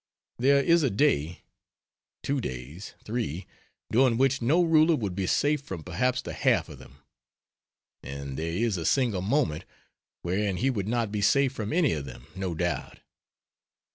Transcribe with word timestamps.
There 0.39 0.63
is 0.63 0.81
a 0.81 0.89
day 0.89 1.43
two 2.23 2.41
days 2.41 2.95
three 3.03 3.45
during 3.91 4.17
which 4.17 4.41
no 4.41 4.63
Ruler 4.63 4.95
would 4.95 5.13
be 5.15 5.27
safe 5.27 5.61
from 5.61 5.83
perhaps 5.83 6.23
the 6.23 6.33
half 6.33 6.69
of 6.69 6.79
them; 6.79 7.03
and 8.01 8.35
there 8.35 8.51
is 8.53 8.77
a 8.77 8.85
single 8.87 9.21
moment 9.21 9.63
wherein 10.23 10.57
he 10.57 10.71
would 10.71 10.87
not 10.87 11.11
be 11.11 11.21
safe 11.21 11.53
from 11.53 11.71
any 11.71 11.91
of 11.93 12.05
them, 12.05 12.25
no 12.35 12.55
doubt. 12.55 13.01